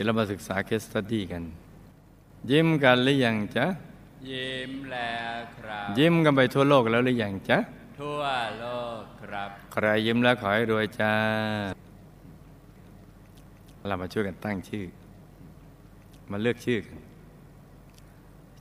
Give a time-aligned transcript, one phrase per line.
[0.00, 1.42] ี๋ยวเรามาศึกษาเคสตัดดี้กัน
[2.50, 3.66] ยิ้มกันหรือยังจ๊ะ
[4.30, 7.58] ยิ้มแล้วครับ ยิ้มกันไปทั่วโลกแล้วหรือยังจ๊ะ
[8.00, 8.22] ทั่ว
[8.60, 8.66] โล
[9.00, 11.14] กครับ ใครยิ้มแล้วขอให้รวยจ้า
[13.86, 14.84] เรามาช่วยกันตั้งชื่อ
[16.30, 16.98] มาเลือกชื่อกัน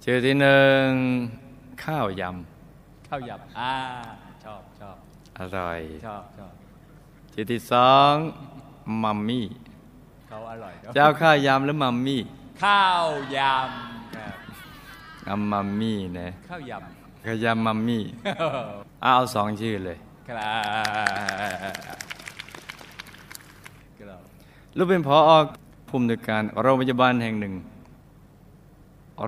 [0.03, 0.87] ชื่อที่หนึ่ง
[1.83, 2.21] ข้าวย
[3.07, 3.73] ข้าวยำ อ่า
[4.43, 6.53] ชอบชอบำอร่อย ชอบชอบ
[7.33, 8.13] ชื่อที่สอง
[9.03, 9.45] มัมมี่
[10.27, 12.21] เขาอร่อยเจ้าข้าวยำหรือมัมมี่
[12.63, 13.05] ข้าว
[13.37, 14.35] ยำครับ
[15.25, 16.71] เอามัมมี่นะข้าวย
[17.25, 19.97] ข้าวยำมัมมี่ำเอาสองชื่อเลย
[20.29, 21.73] ครับ
[23.99, 24.21] ครับ
[24.77, 25.31] ลูกเป็นพออ
[25.89, 27.53] ภูมิในวยการโรงพยาบาลแห่งหนึ่ง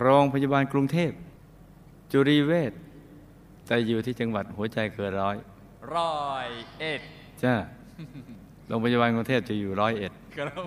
[0.02, 1.12] โรงพยาบาลกรุงเทพ
[2.12, 2.74] จุรีเวช
[3.68, 5.38] แต่อยู่ที่จังหวัดหัวใจเกินร้อย
[5.96, 6.48] ร้อย
[6.80, 7.02] เอ็ด
[7.44, 7.54] จ้า
[8.68, 10.64] โรงพยาบาลกรุงเทพจะอยู่ร้อยเอ็ด ครับ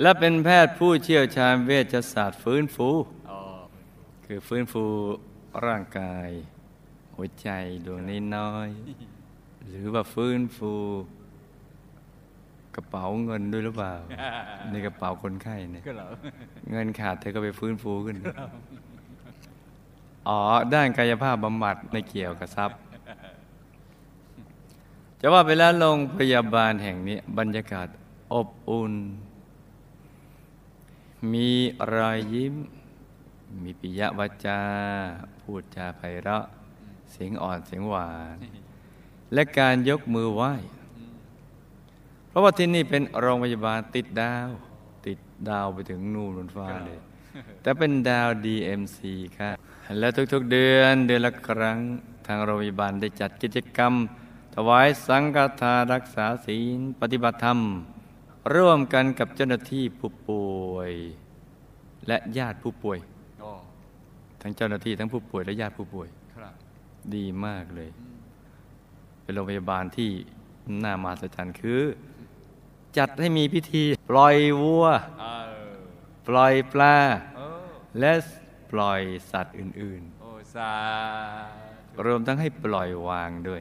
[0.00, 2.88] และเป็นแพทย์ผู้เชี่ยวชาญเวชศาสตร์ฟื้นฟู
[3.30, 3.40] อ๋อ
[4.24, 4.84] คือฟื้นฟู
[5.66, 6.28] ร่างกาย
[7.14, 7.48] หัวใจ
[7.86, 8.00] ดวง
[8.36, 10.72] น้อยๆหรือว่าฟื้นฟู
[12.74, 13.94] กระเป๋าเงินด้วยหรือเปล่า
[14.70, 16.08] ในกระเป๋าคนไข้เนี่ยครับ
[16.70, 18.16] เงินขาดเธอก็ไปฟื้นฟูขึ้น
[20.28, 20.38] อ๋อ
[20.74, 22.78] ด้านกายภาพบำบัดในเกี่ยวกับทรัพย์
[25.20, 27.88] จะว่าไปแล้วโรงพยาบาลแห่งนี้บรรยากาศ
[28.34, 28.92] อบอุ่น
[31.32, 31.50] มี
[31.94, 32.54] รอยยิ้ม
[33.62, 34.60] มีปิยวาจา
[35.40, 36.46] พูดจาไพเราะ
[37.12, 38.36] เสียงอ่อนเสียงหวาน
[39.32, 40.52] และการยกมือไหว้
[42.28, 44.48] เพราะว่าที่นี่เป็นโรงพยาบาลติดดาว
[45.06, 47.00] ติดดาวไปถึงนู่นบนฟ้าเลย
[47.62, 48.98] แต่เป็นดาว DMC
[49.38, 49.50] ค่ะ
[49.98, 51.78] และทุกๆเดือนเดือนละครั้ง
[52.26, 53.92] ทางโรงพยาบาลได้จัดกิจกรรม
[54.25, 54.25] ถ
[54.68, 57.58] วายสังฆทานรักษาศีลปฏิบัติธรรม
[58.54, 60.92] ร่วมกันกับเจ้าหน้าที่ผู้ป่วย
[62.08, 62.98] และญาติผู้ป่วย
[63.42, 63.52] อ๋อ
[64.40, 66.54] ทั้งเจ้าหน้าที่ทั้งผู้ป่วยและญาติผู้ป่วยครับ
[67.14, 67.90] ดีมากเลย
[69.22, 70.10] เป็นโรงพยาบาลที่
[70.84, 71.82] น่ามาสจรรย์คือ
[72.98, 74.84] จัดให้มีพิธี ปล่อยวัว
[75.20, 75.76] เออ
[76.28, 76.96] ปล่อยปลา
[77.36, 77.46] โอ้
[78.00, 78.12] และ
[78.70, 79.00] ปล่อย
[79.30, 81.65] สัตว์อื่นโอ้สาๆ
[82.04, 83.60] รวมทั้งให้ปล่อยวางด้วย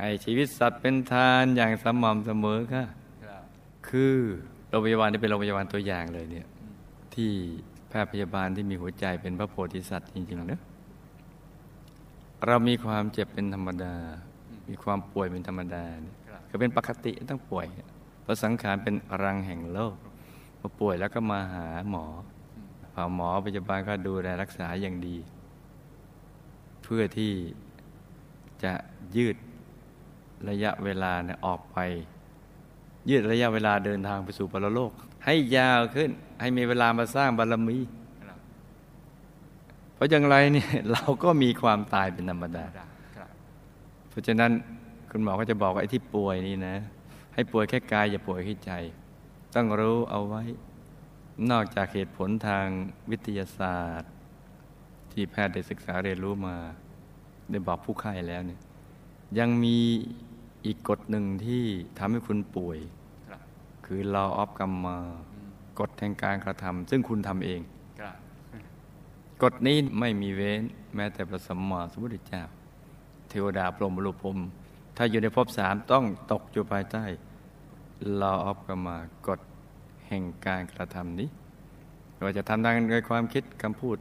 [0.00, 2.84] ให้ชีวิตสัตว์เป็นทานอย่างสม่ำเสมอค่ะ
[3.24, 3.42] ครับ
[3.88, 4.14] คือ
[4.68, 6.46] โรงพยาบาลที่เป็นโรงพยาบาลตัวอย่างเลยเนี่ย
[7.14, 7.30] ที่
[7.88, 10.60] แพทย์พยาบาลที่มีหัวใจเป็นพระโพธิสัตว์จริงๆนะ
[12.46, 13.94] เรามีความเจ็บเป็นธรรมดา
[14.68, 17.66] มีความป่วยเป็นธรรมดาเนี่ยครับก็เป็นปกติต้องป่วย
[18.22, 19.96] เพราะสังขารเป็นรังแห่งโลก
[20.58, 22.04] พอป่วยแล้วก็มาหาหมอ
[22.94, 25.16] พอหมอพยาบาลก็ดูแลรักษาอย่างดี
[26.86, 27.32] เพื่อที่
[28.64, 28.72] จะ
[29.16, 29.36] ยืด
[30.48, 31.78] ระยะเวลาเนี่ยออกไป
[33.10, 34.92] ยืดระยะเวลาเดินทางไปสู่ปรโลก
[35.24, 36.10] ให้ยาวขึ้น
[36.40, 37.78] ให้มีเวลามาสร้างบารมี
[39.94, 42.66] เพราะอย่างไรเนี่ยเราก็มีความตายเป็นธรรมดา
[44.10, 44.50] เพราะฉะนั้น
[45.10, 46.76] คุณหมอก็จะบอกว่าไอ้ที่ป่วยนี่นะ
[47.34, 48.72] ให้ป่วยแค่กายอย่าป่วยแค่ใจ
[49.54, 50.42] ต้องรู้เอาไว้
[51.50, 52.66] นอกจากเหตุผลทาง
[53.10, 54.10] วิทยาศาสตร์
[55.18, 56.56] ที่แพทย์ได้ศึกษาเรียนรู้มา
[57.50, 58.60] ได้บอกผู้ไข้แล้วเนี่ย
[59.38, 59.76] ยังมี
[60.66, 61.64] อีกกฎหนึ่งที่
[61.98, 62.78] ทำให้คุณป่วย
[63.28, 63.40] ครับ
[63.86, 64.98] คือ law of กรรมา
[65.80, 67.60] กฎแห่งการกระทำซึ่งคุณทำเอง
[68.00, 68.16] ครับ
[69.42, 70.62] กฎนี้ไม่มีเว้น
[70.94, 72.42] แม้แต่พระสัมมาสัมพุทธเจ้า
[73.28, 74.38] เทวดาพรหมบรุพรหม
[74.96, 77.04] ถ้าอยู่ในภพสามต้องตกอยู่ภายใต้
[78.20, 79.40] law of กรรมากฎ
[80.06, 81.28] แห่งการกระทำนี้
[82.12, 82.74] ไม่ว่าจะทำทาง
[83.10, 83.98] ความคิดคำพูด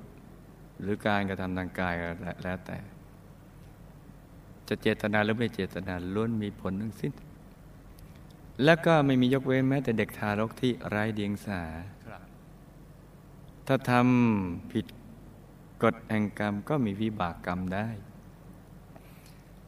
[0.81, 2.07] หรือการกระทำทางกายก็
[2.43, 2.77] แล้วแต่
[4.67, 7.13] จะเจตนาหรือไม่เจตนาล้วนมีผลทั้งสิ้น
[8.63, 11.61] แล้วก็ไม่มียกเว้นแม้แต่เด็กทารกที่ไร้เดียงสา
[13.67, 14.85] ถ้าทำผิด
[15.83, 17.87] กฎแห่งกรรมก็มีวิบากกรรมได้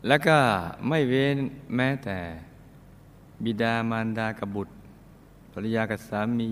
[0.07, 0.37] แล้วก็
[0.87, 1.37] ไม่เว้น
[1.75, 2.17] แม้แต่
[3.43, 4.73] บิดามารดากับบุตร
[5.51, 6.51] ภรรยากับสามี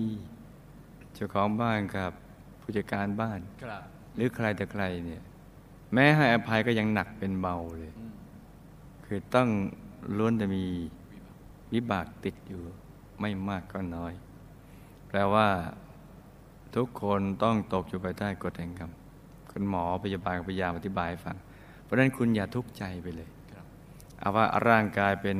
[1.14, 2.12] เจ้าของบ้านกับ
[2.60, 5.22] ผู้จัดการบ้านครับ หรือใครแต่ใครเนี่ย
[5.92, 7.92] แม้ให้อภัยก็ยังหนักเป็นเบาเลย
[9.04, 9.48] คือต้อง
[10.18, 10.64] ล้วนจะมี
[11.72, 12.62] วิบากติดอยู่
[13.20, 14.12] ไม่มากก็น้อย
[15.08, 15.46] แปลว่า
[16.76, 18.90] ทุกคนต้องตกอยู่ภายใต้กฎแห่งกรรม
[19.50, 21.36] คุณหมอพยาบาลพยายามอธิบายฟัง
[21.82, 23.28] เพราะนั้นคุณอย่าทุกข์ใจไปเลย
[24.18, 25.38] เอาว่าร่างกายเป็น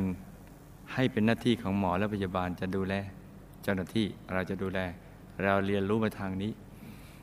[0.93, 2.95] ให้เป็นหน้าที่ของหมอและพยาบาลจะดูแล
[3.63, 4.81] เจ้าหน้าที่เราจะดูแล
[5.43, 6.53] เราเรียนรู้มาทางนี้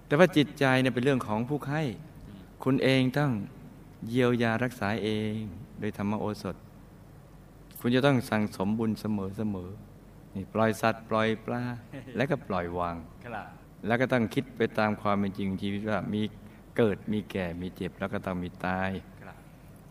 [0.07, 1.81] แต่ว่าจิตใจเนี่ยเป็นเรื่องของผู้ไข้
[2.63, 3.31] คุณเองต้อง
[4.09, 5.35] เยียวยารักษาเอง
[5.79, 6.55] โดยธรรมโอสถ
[7.79, 9.69] คุณจะต้องสั่งสมบุญเสมอเสมอ
[10.35, 11.61] นี่ปล่อยสัตว์ปล่อยปลา
[12.15, 12.95] แล้วก็ปล่อยวาง
[13.25, 13.47] ครับ
[13.88, 16.21] แล้วก็ต้องคิดไปตามความเป็นจริงชีวิตว่ามี
[16.77, 18.91] เกิดมีแก่มีเจ็บแล้วก็ต้องมีตาย
[19.21, 19.35] ครับ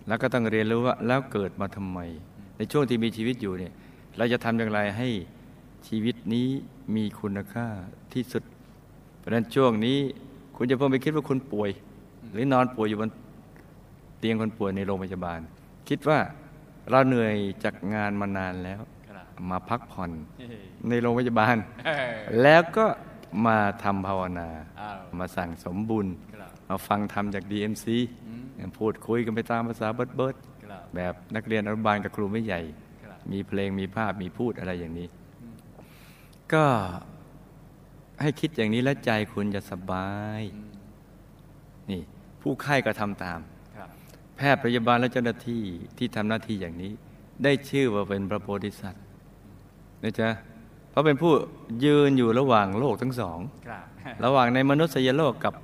[0.07, 1.99] แล้วก็ต้องเรียนรู้ว่าแล้วเกิดมาทำไม
[2.57, 3.73] ในช่วงที่มีชีวิตอยู่เนี่ย
[4.17, 5.09] เราจะทำอย่างไรให้
[5.89, 6.49] ชีวิตนี้
[6.97, 7.67] มีคุณค่า
[8.13, 8.43] ที่สุด
[9.23, 9.99] เพราะฉะนั้นช่วงนี้
[10.57, 11.71] คุณจะเพิ่งไปคิดว่าคุณป่วย
[12.33, 13.11] หรือนอนป่วยอยู่บน
[14.19, 15.41] เตียงคนป่วยในโรงพยาบาล
[15.89, 16.19] คิดว่า
[16.91, 17.35] เราเหนื่อย
[17.65, 20.59] จากงานมานานแล้วครับมาพักผ่อนเฮ้ย
[20.89, 22.11] ในโรงพยาบาลเฮ้ย
[22.43, 22.87] แล้วก็
[23.47, 24.49] มาทำภาวนา
[24.81, 27.87] อ้าวมาสั่งสมบุญครับมาฟังธรรมจาก DMC
[28.59, 32.61] อืมพูดคุยกันไปตามภาษาเบิร์ดเบิร์ดครับแบบนักเรียนอนุบาลกับครูไม่ใหญ่
[33.05, 35.07] ครับมีเพลงมีภาพมีพูดอะไรอย่างนี้
[36.53, 36.65] ก็
[38.23, 40.11] ให้คิดอย่างนี้แล้วใจคุณจะสบา
[40.41, 40.71] ยอืม
[41.91, 42.03] นี่
[42.41, 43.41] ผู้ไข้ก็ทำตาม
[43.77, 43.89] ครับ
[44.37, 45.63] แพทย์พยาบาลและเจ้าหน้าที่
[45.99, 46.93] ที่ทำหน้าที่อย่างนี้
[47.45, 49.05] ได้ชื่อว่าเป็นพระโพธิสัตว์
[50.03, 50.29] นะจ๊ะ
[50.91, 51.33] เพราะเป็นผู้
[51.85, 53.39] ยืนอยู่ระหว่างโลกทั้งสอง
[53.69, 53.85] ครับ
[54.25, 55.55] ระหว่างในมนุษยโลกกับ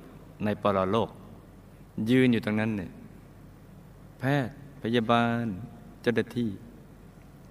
[0.45, 1.09] ในปรโลก
[2.11, 2.91] ยืนอยู่ตรงนั้นเนี่ย
[4.19, 4.53] แพทย์
[4.83, 5.45] พยาบาล
[6.01, 6.49] เจ้าหน้าที่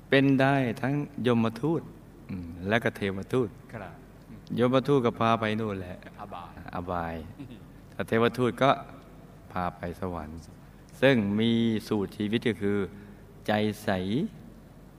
[0.08, 0.94] เป็นได้ทั้ง
[1.26, 1.82] ยมทูต
[2.30, 3.48] อืมและก็เทวทูต
[4.48, 7.14] ครับยมทูตก็พาไปนู่นแหละอาบายอบาย
[7.94, 8.70] ถ้าเทวทูตก็
[9.52, 10.38] พาไปสวรรค์
[11.00, 11.50] ซึ่งมี
[11.88, 12.78] สูตรชีวิตก็คือ
[13.46, 13.52] ใจ
[13.82, 13.88] ใส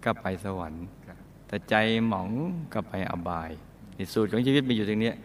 [0.04, 1.18] ก็ไปสวรรค์ครับ
[1.48, 1.76] แต่ใจ
[2.08, 2.30] หมอง
[2.74, 3.50] ก็ไปอบาย
[3.98, 5.16] นี่สูตรของชีวิตมีอยู่ตรงเนี้ย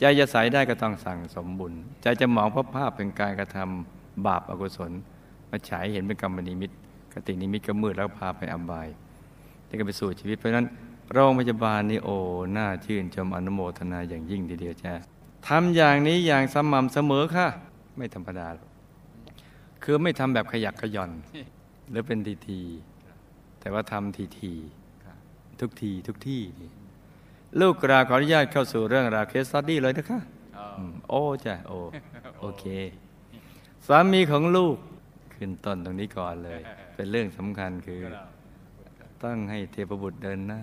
[0.00, 1.72] ใจจะใสได้ก็ต้องสั่งสมบุญ
[2.02, 3.58] ใจจะหมองเพราะภาพเป็นการกระท
[3.92, 4.92] บาปอกุศล
[5.50, 6.70] มาฉายเห็นเป็นกรรมนิมิต
[7.12, 8.88] คตินิมิตก็มืดแล้วพาไปอบาย
[9.68, 10.66] นี่ก็เป็นสูตรชีวิตเพราะฉะนั้น
[11.12, 12.16] โรงพยาบาลนี่โอ้
[12.56, 14.92] น่าชื่นชมอนุโมทนาอย่างยิ่งทีเดียวจ้า
[15.48, 17.46] ทำอย่างนี้อย่างสม่ำเสมอค่ะ
[17.96, 18.68] ไม่ธรรมดาหรอก
[19.82, 21.10] คือไม่ทำแบบขยักขย่อน
[21.90, 24.52] หรือเป็นทีทีๆแต่ว่าทำทีที
[25.04, 26.70] ครับๆทุกทีทุกที่นี่
[27.60, 30.20] ลูกกราบขออนุญาตเข้าสู่เรื่องราว case study เลยนะคะ
[30.58, 31.78] อ๋ออืมโอ้จ้ะโอ้
[32.40, 32.64] โอเค
[33.86, 34.76] สามีของลูก
[35.34, 36.60] ขึ้นต้นตรงนี้ก่อนเลย
[36.94, 38.33] เป็นเรื่องสำคัญคือครับ
[39.24, 40.60] ต้องให้เทพบุตรเดินหน้า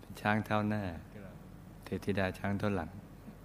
[0.00, 0.82] เป็นช้างเท้าหน้า
[1.14, 1.34] ครับ
[1.84, 2.90] เทพธิดาช้างเท้าหลัง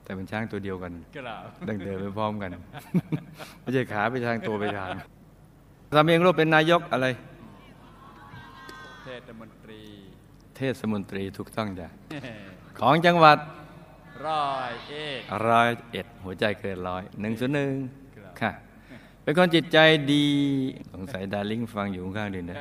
[0.04, 2.52] แต่เป็นช้างตัวเดียวกันครับดังเดินไปพร้อมกัน
[3.62, 4.90] ไม่ใช่ขาไปทางตัวไปทาง
[5.96, 7.08] สามีของลูกเป็นนายกอะไร
[9.04, 9.82] เทศมนตรี
[10.56, 11.88] เทศมนตรีถูกต้องจ้ะ
[12.80, 13.38] ของจังหวัด
[14.28, 17.72] ร้อยเอ็ดร้อยเอ็ดหัวใจเกินร้อยหนึ่งศูนย์หนึ่ง
[18.16, 18.52] ครับค่ะ
[19.26, 19.78] เป็นคนจิตใจ
[20.14, 20.26] ดี
[20.94, 22.58] สงสัยดาริ่งฟังอยู่ข้างๆดีนะ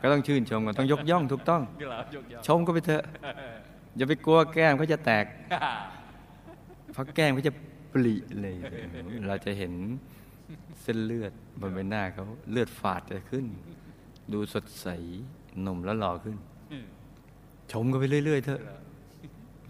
[0.00, 3.04] ก็ต้องชื่นชมกันต้องยกย่องถูกต้องครับยกย่อง ชมก็ไปเถอะ
[3.96, 5.24] อย่าไปกลัวแก้มเขาจะแตก
[6.92, 7.52] เพราะแก้มเขาจะ
[7.92, 8.54] ปริเลย
[9.28, 9.72] เราจะเห็น
[10.82, 13.46] เส้นเลือดบนใบหน้าเขาเลือดฝาดจะขึ้น
[14.32, 14.86] ดูสดใส
[15.62, 16.36] หนุ่มแล้วหล่อขึ้น
[17.72, 18.60] ชมก็ไปเรื่อย ๆ เถอะ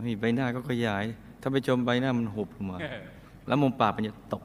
[0.07, 1.05] นี่ใบหน้าก็ขยาย
[1.41, 2.79] ถ้าไปชมใบหน้ามันหุบลงมา
[3.47, 4.43] แล้วมุมปากมันจะตก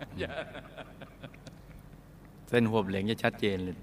[2.51, 3.75] เส้นหัวเหลงจะชัดเจนเลย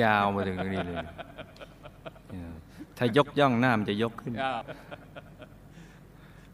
[0.00, 0.96] ยาวมาถึงตรงนี้เลย
[2.96, 4.32] ถ้ายกย่องหน้ามันจะยกขึ้น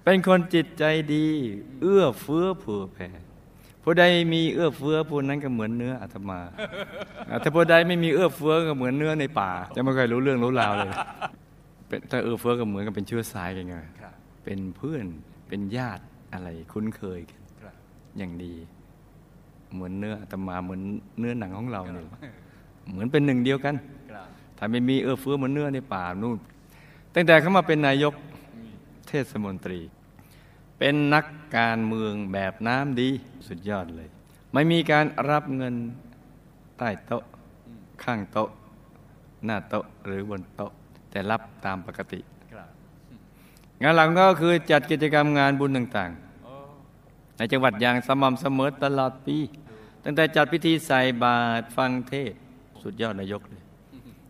[0.04, 0.84] เป็นคนจิตใจ
[1.14, 1.26] ดี
[1.80, 3.08] เอื้อเฟื้อเผื่อแผ่
[3.82, 6.40] ผู้ใดมีเอื้อเฟื้อผู้นั้นก็เหมือนเนื้ออาตมา
[7.30, 10.92] อะถ้าผู้ใดไม่มีเอื้อเฟื้อก็เหมือนเนื้อในป่า จะไม่เคยรู้เรื่องรู้ราวเลย
[11.88, 13.76] เป็นถ้าเอื้อเฟื้อก็เหมือนกับเป็นเชื้อสายกันไง
[14.44, 15.04] เป็นเพื่อน
[15.48, 17.40] เป็นญาติอะไรคุ้นเคยกัน
[18.18, 18.54] อย่างดี
[19.74, 20.80] เหมือนเนื้ออาตมาเหมือน
[21.18, 22.06] เนื้อหนังของเราเนี่ย
[22.90, 23.74] เหมือนเป็นหนึ่งเดียวกัน
[24.10, 24.26] ครับ
[24.58, 26.38] ถ้าไม่มีเอื้อเฟื้อเหมือนเนื้อในป่านู่น
[27.14, 28.14] ตั้งแต่เขามาเป็นนายก
[29.08, 29.80] เทศมนตรี
[30.78, 31.24] เป็นนัก
[31.56, 33.08] การเมืองแบบน้ำดี
[33.48, 34.08] สุดยอดเลย
[34.52, 35.74] ไม่มีการรับเงิน
[36.78, 37.22] ใต้โต๊ะ
[38.04, 38.48] ข้างโต๊ะ
[39.44, 40.70] หน้าโต๊ะหรือบนโต๊ะ
[41.10, 42.20] แต่รับตามปกติ
[42.52, 42.68] ครับ
[43.82, 46.10] งานหลังก็คือจัดกิจกรรมงานบุญต่าง
[46.44, 49.36] โอ้ๆในจังหวัดอย่างสม่ำเสมอตลอดปี
[50.04, 52.38] ตั้งแต่จัดพิธีใส่บาตรฟังเทศน์
[52.82, 53.62] สุดยอดนายกเลย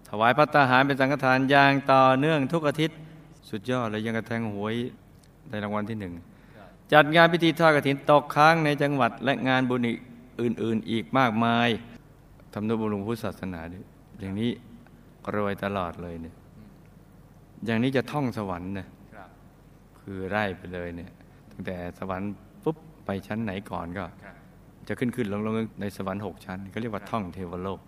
[0.09, 2.99] ถวายพระตาหารเป็นสังฆทานอย่างต่อเนื่องทุกอาทิตย์
[3.50, 4.75] สุดยอดเลยยังกระแทงหวย
[5.50, 6.12] ในรางวัลที่หนึ่ง
[6.57, 9.99] ครับจัดงานพิธีทอดกฐินตกค้างในจังหวัดและงานบุญอีก
[10.41, 11.69] อื่น ๆ อีกมากมาย
[12.52, 13.85] ทำนุบำรุงพุทธศาสนาด้วย
[14.21, 14.50] อย่างนี้
[15.35, 16.35] รวยตลอดเลยเนี่ย
[17.67, 19.29] อย่างนี้จะท่องสวรรค์นะครับ
[20.00, 21.11] คือไล่ไปเลยเนี่ย
[21.52, 22.31] ตั้งแต่สวรรค์
[22.62, 24.35] ปุ๊บไปชั้นไหนก่อนก็ครับ
[24.89, 27.81] จะขึ้นขึ้นลงลงในสวรรค์หกชั้นก็เรียกว่าท่องเทวโลก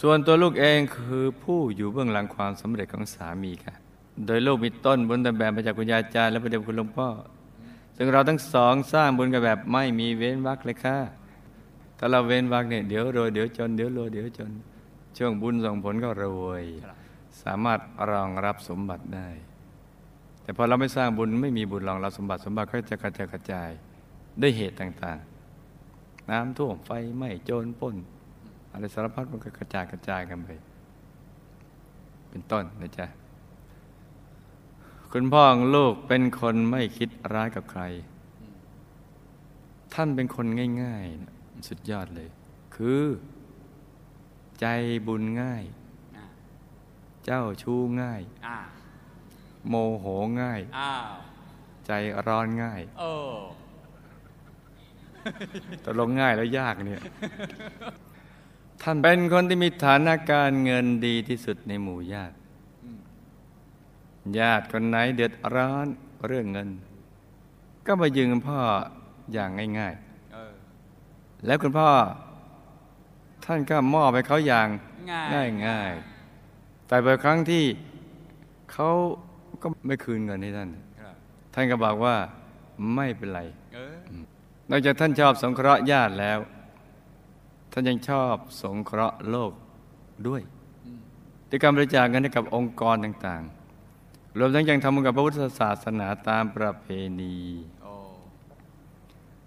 [0.00, 3.74] ส่วนตัวลูกเองคือผู้อยู่เบื้องหลังความสำเร็จของสามีค่ะ
[4.26, 7.08] โดยลูกมีต้นบุญตแบบมาจากคุณยายจารย์และพระเดชคุณหลวงพ่อ
[7.96, 10.98] ซึ่งเราทั้งสองสร้างบุญกันแบบไม่มีเว้นวรรคเลยค่ะ
[11.98, 14.50] ถ้าเราเว้นวรรคเนี่ยเดี๋ยวรวยเดี๋ยวจนเดี๋ยวรวยเดี๋ยวจน
[15.16, 16.96] ช่วงบุญส่งผลก็รวยครับ
[17.42, 19.28] สามารถรองรับสมบัติได้
[20.42, 23.70] แต่พอเราไม่สร้างบุญไม่มีบุญรองรับสมบัติสมบัติก็จะกระจายกระจาย
[24.40, 25.33] ด้วยเหตุต่างๆ
[26.30, 27.96] น้ำท่วมไฟไหม้โจรปล้น
[28.72, 30.48] อะไรสารพัดมันก็กระจายกระจายกันไป
[32.28, 33.06] เป็นต้นนะจ๊ะ
[35.12, 37.82] คุณพ่อของลูกเป็นคนไม่คิดร้ายกับใคร
[39.94, 40.46] ท่านเป็นคน
[40.82, 41.32] ง่ายๆนะ
[41.68, 42.28] สุดยอดเลย
[42.76, 43.02] คือ
[44.60, 44.66] ใจ
[45.06, 45.64] บุญง่าย
[46.16, 46.24] อ่า
[47.24, 48.58] เจ้าชู้ง่ายอ่า
[49.68, 50.06] โมโห
[50.40, 51.12] ง่ายอ้าว
[51.86, 51.92] ใจ
[52.26, 53.12] ร้อนง่ายโอ้
[55.84, 57.00] ตกลงง่ายแล้วยากเนี่ย
[58.82, 62.34] ท่านเป็นคนที่มีฐานะการเงินดีที่สุดในหมู่ญาติ
[64.38, 65.86] ญาติคนไหนเดือดร้อน
[66.26, 66.68] เรื่องเงิน
[67.86, 68.60] ก็มายืมพ่อ
[69.32, 71.88] อย่างง่ายๆ แล้วคุณพ่อ
[73.44, 74.68] ท่านก็มอบให้เขาอย่าง
[75.34, 75.92] ง่ายง่าย
[76.88, 77.64] แต่บางครั้งที่
[78.72, 78.88] เขา
[79.62, 80.70] ก็ไม่คืนเงินให้ท่าน
[81.54, 82.16] ท่านก็บอกว่า
[82.94, 83.40] ไม่เป็นไร
[84.70, 86.38] นอกจากท่านชอบสงเคราะห์ญาติแล้ว
[87.72, 89.52] ท่านยังชอบสงเคราะห์โลก
[90.26, 90.42] ด้วย
[91.50, 96.86] ด้วยการบริจาคเงินให้กับองค์กรต่างๆ รวมทั้งยังทำบุญกับพระพุทธศาสนาตามประเพ
[97.20, 97.38] ณี
[97.82, 97.94] โอ้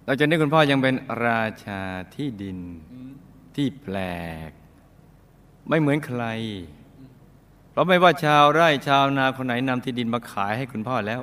[0.06, 0.96] นอกจากนี้คุณพ่อยังเป็น
[1.26, 1.82] ราชา
[2.16, 2.60] ที่ดิน
[3.56, 3.98] ที่แปล
[4.50, 4.52] ก
[5.70, 6.24] ไม่เหมือนใคร
[7.72, 11.22] เพราะไม่ว่าชาวไร่ชาวนาคนไหนนำที่ดินมาขายให้คุณพ่อแล้ว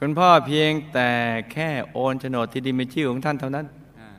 [0.00, 1.10] คุณพ่อเพียงแต่
[1.52, 3.66] แค่โอนโฉนดที่ดินเป็นชื่อของท่านเท่านั้น
[4.00, 4.10] อ่า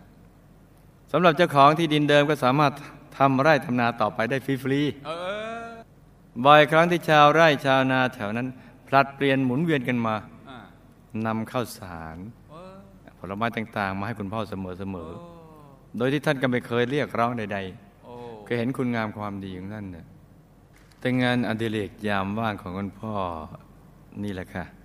[1.11, 2.73] สำหรับเจ้าของที่ดินเดิมก็สามารถ
[3.17, 5.11] ทำไร่ทำนาต่อไปได้ฟรีเอ
[5.65, 8.47] อๆบ่อยครั้งที่ชาวไร่ชาวนาแถวนั้น
[8.87, 10.15] ผลัดเปลี่ยนหมุนเวียนกันมา
[10.49, 10.59] อ่า
[11.25, 12.17] นำข้าวสาร
[12.49, 12.73] เออ
[13.19, 17.59] ผลไม้ต่างๆ มาให้คุณพ่อเสมอโอ้ๆโดยที่ท่านก็ไม่เคยเรียกร้องใด
[18.05, 20.05] โอ้ๆเคยเห็นคุณงามความดีของท่านเนี่ย
[20.99, 23.13] แต่งานอดิเรกยามว่างของคุณพ่อ
[24.23, 24.78] นี่แหละค่ะอืม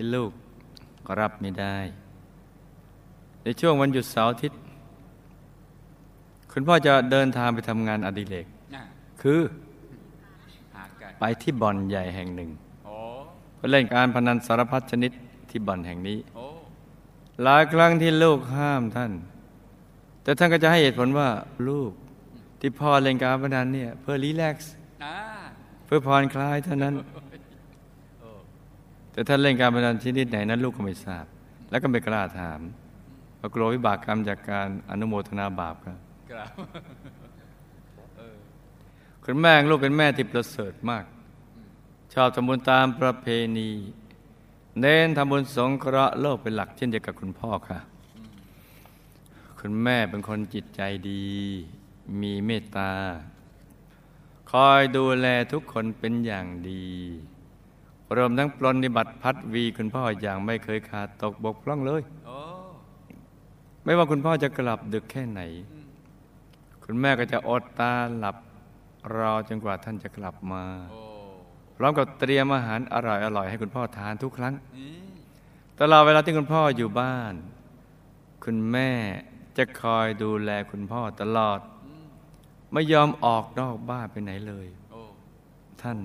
[0.00, 0.32] ที่ลูก
[1.06, 1.76] ก็รับไม่ได้
[3.42, 4.58] ในช่วงวันหยุดเสาร์อาทิตย์
[6.52, 8.82] คุณพ่อจะเดินทางไปทำงานอดิเรกอ่า
[9.20, 9.40] คือ
[10.74, 12.50] หากันไปที่บ่อนใหญ่แห่งหนึ่ง
[12.84, 12.94] โอ้
[13.54, 15.12] เพื่อเล่นการพนันสารพัดชนิด
[15.50, 16.46] ที่บ่อนแห่งนี้โอ้
[17.42, 19.12] หลายครั้งที่ลูกห้ามท่าน
[20.22, 21.28] แต่ท่านก็จะให้เหตุผลว่า
[21.68, 21.92] ลูก
[22.60, 24.72] ที่พ่อเล่นการพนันเนี่ยเพื่อรีแลกซ์
[25.04, 25.16] อ่า
[25.86, 27.20] เพื่อผ่อนคลายเท่านั้นโอ้
[29.18, 31.24] แต่ท่านเล่นการพนันชนิดไหนนั้นลูกก็ไม่ทราบ
[31.70, 32.60] แล้วก็ไม่กล้าถาม
[33.36, 35.98] เพราะกลัววิบากกรรมจากการอนุโมทนาบาปครับ
[36.30, 36.50] ครับ
[38.16, 38.36] เออ
[39.24, 41.04] คุณแม่ของลูกเป็นแม่ที่ประเสริฐมาก
[42.14, 43.26] ชอบทำบุญตามประเพ
[43.58, 43.70] ณี
[44.80, 47.78] เน้นทำบุญสงเคราะห์โลกเป็นหลักเช่นเดียวกับคุณพ่อค่ะ
[49.60, 51.26] คุณแม่เป็นคนจิตใจดี
[52.20, 52.90] มีเมตตา
[54.50, 56.86] คอยดูแลทุกคนเป็นอย่างดี
[58.16, 62.36] รวมทั้งปรนนิบัติพัดวีคุณพ่ออย่างไม่เคยขาดตกบกพร่องเลยโอ้
[63.84, 65.40] ไม่ว่าคุณพ่อจะกลับดึกแค่ไหน
[65.72, 65.86] อืม
[66.84, 68.36] คุณแม่ก็จะอดตาหลับ
[69.16, 71.00] รอจนกว่าท่านจะกลับมาโอ้
[71.76, 74.98] พร้อมกับเตรียมอาหารอร่อยๆให้คุณพ่อทานทุกครั้งนี่
[75.80, 77.34] ตลอดเวลาที่คุณพ่ออยู่บ้าน
[78.44, 78.90] คุณแม่
[79.56, 82.06] จะคอยดูแลคุณพ่อตลอดอืม
[82.72, 84.77] ไม่ยอมออกนอกบ้านไปไหนเลยโอ้
[85.82, 85.98] ท่าน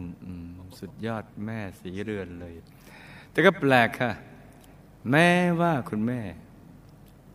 [0.80, 2.54] สุดยอดแม่สีเรือนเลย
[3.32, 4.12] แต่ก็แปลกค่ะ
[5.10, 5.28] แม้
[5.60, 6.22] ว่าคุณแม่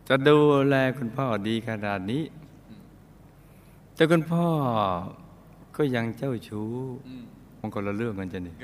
[0.07, 0.37] จะดู
[0.69, 2.23] แลคุณพ่อดีขนาดนี้
[3.95, 4.47] แต่คุณพ่อ
[5.75, 6.69] ก็ยังเจ้าชู้
[7.59, 8.55] มันคนละเรื่องกันจะนี่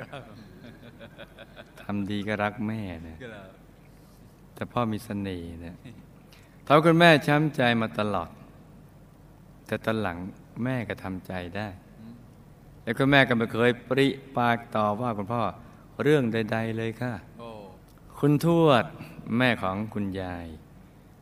[1.82, 3.50] ทำดีก็รักแม่นะครับ
[4.54, 5.78] แต่พ่อมีเสน่ห์นะ
[6.68, 8.30] ทำคุณแม่ช้ำใจมาตลอด
[9.68, 10.18] แต่ตอนหลัง
[10.64, 11.68] แม่ก็ทำใจได้
[12.86, 15.42] แล้วก็แม่ก็ไม่เคยปริปากต่อว่าคุณพ่อ
[16.04, 17.50] เรื่องใด ๆ เลยค่ะโอ้
[18.20, 18.86] คุณทวด
[19.38, 20.48] แม่ของคุณยาย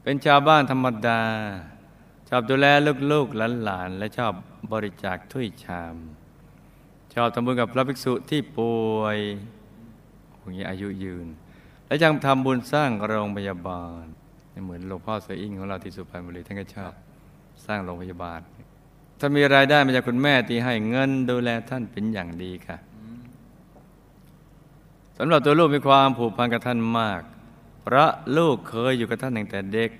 [0.03, 1.21] เป็นชาวบ้านธรรมดา
[2.29, 2.67] ชอบดูแล
[3.11, 4.33] ลูกๆหลานๆและชอบ
[4.71, 5.95] บริจาคถ้วยชาม
[7.13, 9.17] ชอบทำบุญกับพระภิกษุที่ป่วย
[10.39, 11.27] อย่างนี้อายุยืน
[11.87, 14.03] และยังทำบุญสร้างโรงพยาบาล
[14.63, 16.91] เหมือนหลวงพ่อเสออิงของเราที่สุพรรณบุรีท่านก็ชอบ
[17.65, 18.39] สร้างโรงพยาบาล
[19.19, 22.77] ท่ามีรายได้มาจากคุณแม่ที่ให้เงินดูแลท่านเป็นอย่างดีค่ะ
[25.17, 27.21] สำหรับตัวลูกมีความผูกพันกับท่านมาก
[27.85, 28.05] พระ
[28.37, 29.91] ลูกเคยอยู่กับท่านตั้งแต่เด็ก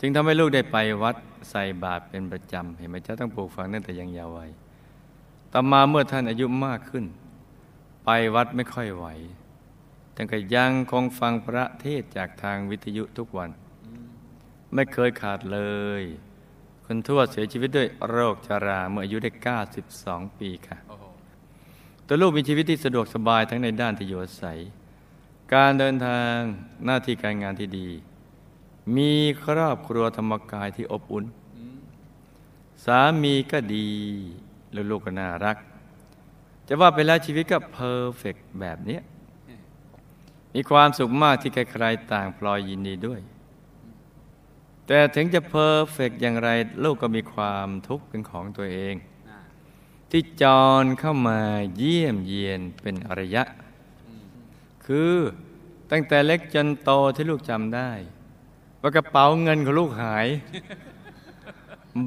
[0.00, 1.16] จึงทำให้ลูกได้ไปวัด
[1.50, 4.50] ใส่บาตรเป็นประจำ เห็นไหมเจ้าต้องปลูกฝังตั้งแต่ยังเยาว์วัย
[5.52, 7.04] ต่อมาเมื่อท่านอายุมากขึ้น
[8.04, 9.06] ไปวัดไม่ค่อยไหว
[10.12, 13.50] แต่ก็ยังคงฟังพระเทศจากทางวิทยุทุกวัน
[14.74, 15.60] ไม่เคยขาดเล
[16.00, 16.02] ย
[16.84, 19.30] คุณทวดเสียชีวิตด้วยโรคชราเมื่ออายุได้
[19.84, 20.78] 92 ปีค่ะ
[22.06, 24.58] ตัวลูกมีชีวิตที่สะดวกสบายทั้งในด้านที่อยู่อาศัย
[25.54, 26.36] การเดินทาง
[26.84, 27.88] หน้าที่การงานที่ดี
[28.96, 29.12] มี
[29.44, 31.24] ครอบครัวธรรมกายที่อบอุ่น
[32.84, 33.88] สามีก็ดี
[34.72, 35.56] แล้วลูกก็น่ารัก
[36.68, 38.98] จะว่าไปแล้วชีวิตก็เพอร์เฟกแบบนี้
[40.54, 43.20] มีความสุขมากที่ใครๆต่างพลอยยินดีด้วย
[44.86, 46.48] แต่ถึงจะเพอร์เฟกอย่างไร
[46.84, 48.94] ลูกก็มีความทุกข์เป็นของตัวเอง
[49.28, 49.38] น่า
[50.10, 50.44] ที่จ
[50.82, 51.40] รเข้ามา
[51.76, 53.44] เยี่ยมเยียนเป็นระยะ
[54.06, 54.26] อืม
[54.86, 55.14] คือ
[55.90, 57.90] ตั้งแต่เล็กจนโตที่ลูกจำได้
[58.80, 60.26] ว่ากระเป๋าเงินของลูกหาย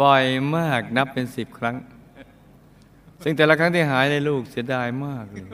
[0.01, 1.75] บ่อยมากนับเป็นสิบครั้ง
[3.23, 5.49] ซึ่งแต่ละครั้งที่หายในยลูกเสียดายมากเลย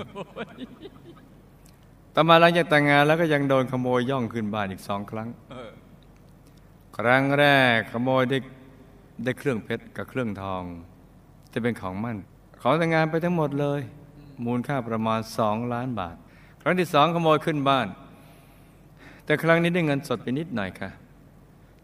[2.15, 5.62] ต่อมาหลังจากแต่งงานแล้วก็ยังโดนขโมยย่องขึ้นบ้านอีกสองครั้งเออ
[6.97, 7.45] ครั้งแร
[7.75, 8.37] กขโมยได้
[9.23, 10.63] ได้เครื่องเพชรกับเครื่องทอง
[11.51, 12.17] ที่เป็นของมั่น
[12.61, 13.81] ขอแต่งงานไปทั้งหมดเลย
[14.45, 16.15] มูลค่าประมาณสองล้านบาท
[16.61, 17.87] ครั้งที่สองขโมยขึ้นบ้าน
[19.25, 20.89] แต่ครั้งนี้ได้เงินสดไปนิดหน่อยค่ะ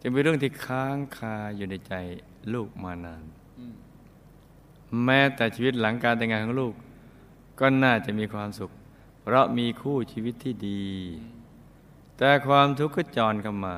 [0.00, 1.92] จึงเป็นเรื่องที่ค้างคาอยู่ในใจ
[2.52, 3.24] ลูกมานาน
[5.04, 6.74] แม้แต่ชีวิตหลังการแต่งงานของลูก
[7.60, 8.70] ก็น่าจะมีความสุข
[9.22, 10.84] เพราะมีคู่ชีวิตที่ดี
[12.18, 13.76] แต่ความทุกข์ก็จรเข้ามา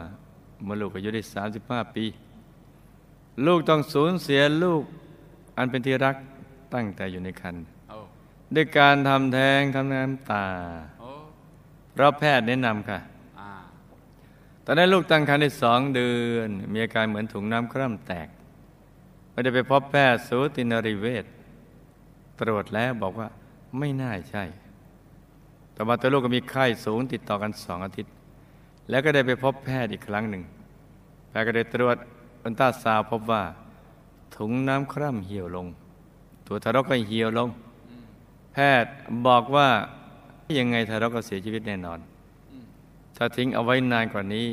[0.65, 1.23] เมื่อลูกอายุได้
[1.59, 2.05] 35 ปี
[3.47, 4.83] ลูกต้องสูญเสียลูก
[5.57, 6.17] อันเป็นที่รัก
[6.75, 7.97] ตั้งแต่อยู่ในครรภ์โอ้
[8.55, 10.47] ด้วยการทำแท้งทำน้ำตา
[11.01, 11.11] โอ้
[11.93, 12.99] เพราะแพทย์แนะนำค่ะ
[13.41, 13.51] อ่า
[14.65, 18.29] ตอนนั้นลูกตั้งครรภ์ได้สองเดือน มีอาการเหมือนถุงน้ำคร่ำแตก
[19.31, 21.25] ไม่ได้ไปพบแพทย์สูตินรีเวช
[22.41, 23.29] ตรวจแล้วบอกว่า
[23.79, 24.45] ไม่น่าใช่
[25.75, 28.13] ต่อมาตัวลูกก็มีไข้สูงติดต่อกันสองอาทิตย์
[28.93, 30.43] แล้วก็ได้ไปพบแพทย์อีกครั้งหนึ่ง
[31.29, 31.97] แพทย์ก็ได้ตรวจ
[32.45, 33.43] อันตราซาวพบว่า
[34.37, 35.67] ถุงน้ำคร่ำเหี่ยวลง
[36.47, 37.49] ตัวทารกก็เหี่ยวลง
[38.53, 38.93] แพทย์
[39.27, 39.69] บอกว่า
[40.59, 41.99] ยังไงทารกก็เสียชีวิตแน่นอน
[43.17, 44.49] ถ้าทิ้งเอาไว้นานกว่านี้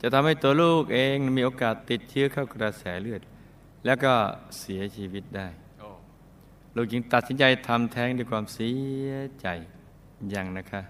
[0.00, 3.22] จะทำให้ตัวลูกเองมีโอกาสติดเชื้อเข้ากระแสเลือด
[3.84, 4.12] แล้วก็
[4.58, 5.48] เสียชีวิตได้
[6.74, 8.70] ลูกจึงตัดสินใจทำแท้งด้วยความเสี
[9.08, 9.46] ยใจ
[10.34, 10.82] ยังนะคะ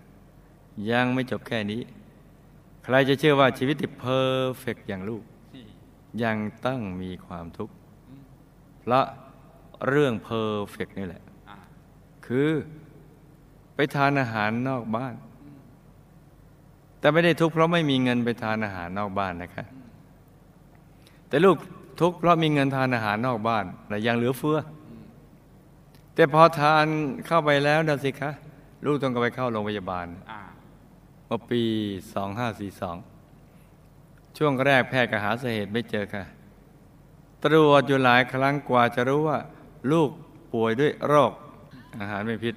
[0.90, 1.80] ยังไม่จบแค่นี้
[2.90, 5.22] ใครจะเชื่อว่าชีวิตที่ perfect อย่างลูก
[6.24, 7.74] ยังต้องมีความทุกข์
[8.80, 9.04] เพราะ
[9.88, 11.22] เรื่อง perfect นี่แหละ
[12.26, 12.48] คือ
[13.74, 15.14] ไปทานอาหารนอกบ้าน
[17.00, 19.64] แต่ไม่ได้ทุกข์เพราะไม่มีเงินไปทานอาหารนอกบ้านนะคะ
[21.28, 21.56] แต่ลูก
[22.00, 24.58] ทุกข์เพราะมีเงินทานอาหารนอกบ้านแต่ยังเหลือเฟือ
[26.14, 26.86] แต่พอทาน
[27.26, 28.30] เข้าไปแล้วนะสิคะ
[28.84, 30.34] ลูกต้องก็ไปเข้าโรงพยาบาลอ
[31.30, 31.62] เมื่อปี
[33.20, 36.24] 2542 ช่วงแรกแพทย์ก็หาสาเหตุไม่เจอค่ะ
[37.44, 39.38] ตรวจอยู่หลายครั้งกว่าจะรู้ว่า
[39.92, 40.10] ลูก
[40.52, 41.32] ป่วยด้วยโรค
[42.00, 42.54] อาหารไม่พิษ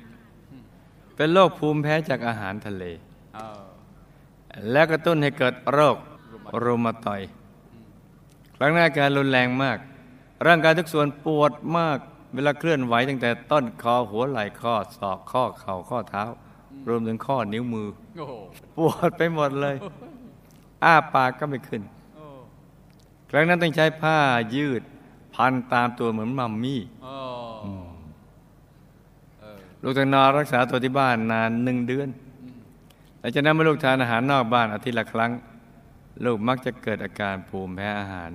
[1.15, 2.83] เป็นโรคภูมิแพ้จากอาหารทะเล
[4.71, 5.97] และกระตุ้นให้เกิดโรค
[6.63, 7.21] รูมาตอย
[8.57, 9.77] ครั้งหน้าการรุนแรงมาก
[10.45, 11.97] ร่างกายทุกส่วนปวดมาก
[12.33, 16.23] เวลาเคลื่อนไหวตั้งแต่ต้นคอหัวไหล่ข้อศอกข้อเข่าข้อเท้า
[16.87, 17.87] รวมถึงข้อนิ้วมือ
[18.77, 19.75] ปวดไปหมดเลย
[20.83, 21.81] อ้าปากก็ไม่ขึ้น
[22.15, 22.25] โอ้
[23.29, 24.17] ครั้งนั้นต้องใช้ผ้า
[24.55, 24.81] ยืด
[25.35, 27.13] พันตามตัวเหมือนมัมมี่โอ้
[29.39, 32.09] เออลูกต้องนอนรักษาตัวที่บ้านนานหนึ่งเดือน
[33.19, 35.31] หลังจากนั้นเมื่อลูกทานอาหารนอกบ้านอาทิตย์ละครั้ง
[36.25, 38.31] ลูกมักจะเกิดอาการภูมิแพ้อาหาร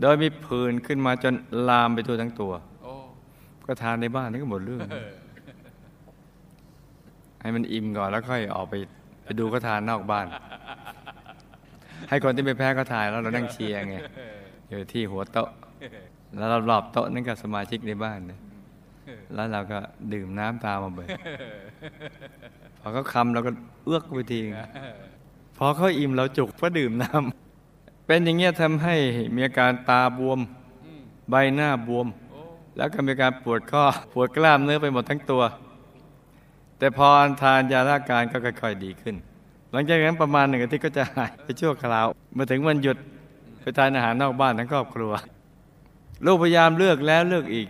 [0.00, 1.34] โดยมีผื่นขึ้นมาจน
[1.68, 2.92] ลามไปทั่วทั้งตัวโอ้
[3.66, 4.86] ก็ทานในบ้านนี่ก็หมดเรื่อง
[7.40, 8.74] ให้มันอิ่มก่อนแล้วค่อยออกไป
[9.24, 10.26] ไปดูก็ทานนอกบ้าน
[12.08, 13.96] ให้คนที่ไม่แพ้ก็ทานแล้วเรานั่งเชียร์ไง
[14.68, 15.48] อยู่ที่หัวโต๊ะ
[16.36, 18.38] แล้วรอบๆโต๊ะนั่นก็สมาชิกในบ้านนะ
[19.34, 19.78] แล้วเราก็
[20.12, 21.08] ดื่มน้ำตามมาเบิด
[22.80, 23.50] พอเขาคำเราก็
[23.84, 24.40] เอื้อกไปที
[25.58, 28.94] พอเขาอิ่มเราจุกก็ดื่มน้ำเป็นอย่างเงี้ยทำให้
[29.34, 30.38] มีอาการตาบวม
[31.30, 32.06] ใบหน้าบวม
[32.76, 35.42] แล้วก็มีการปวดข้อปวดกล้ามเนื้อไปหมดทั้งตัว
[36.78, 37.08] แต่พอ
[37.42, 39.16] ทานยาละการก็ค่อย ๆ ดีขึ้น
[39.72, 42.96] หลังจากนั้นประมาณหนึ่งอาทิตย์ก็จะหายไปชั่วคราวเมื่อถึงวันหยุด
[43.60, 45.12] ไปทานอาหารนอกบ้านทั้งครอบครัว
[46.26, 47.68] ลูกพยายามเลือกแล้วเลือกอีก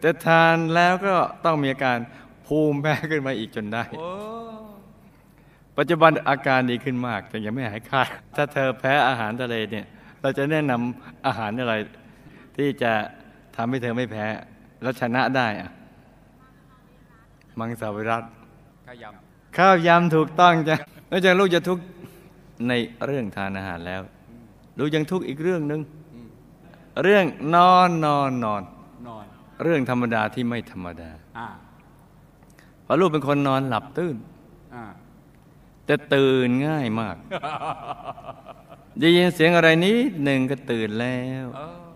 [0.00, 1.98] แต่ทานแล้วก็ต้องมีอาการ
[2.46, 4.10] ภูมิแพ้ขึ้นมาอีกจนได้โอ้
[5.78, 9.86] ปัจจุบันอาการดีขึ้นมากแต่ยังไม่หายขาดถ้าเธอแพ้อาหารทะเลเนี่ย
[10.20, 11.74] เราจะแนะนำอาหารอะไร
[12.56, 12.92] ที่จะ
[13.56, 14.26] ทำให้เธอไม่แพ้
[14.82, 15.70] แล้วชนะได้อะ
[17.58, 18.24] มังสวิรัต
[18.88, 19.06] ข้าวย
[19.58, 20.76] ข้าวยำถูกต้องจ้ะ
[21.10, 21.82] นอกจากลูกจะทุกข์
[22.68, 22.72] ใน
[23.06, 24.02] เรื่องทานอาหารแล้ว
[24.78, 25.80] ลูกยังทุกข์อีกเรื่องหนึ่ง
[27.02, 27.24] เรื่อง
[27.54, 28.62] นอนนอนนอน
[29.08, 29.24] นอน
[29.62, 31.48] เรื่องธรรมดาที่ไม่ธรรมดาอ่า
[32.82, 34.16] เพราะลูกเป็นคนนอนหลับตื่น
[34.74, 34.84] อ่า
[35.86, 37.16] แต่ตื่นง่ายมาก
[39.00, 41.86] ได้ยินเสียงอะไรนิดหนึ่งก็ตื่นแล้วเออ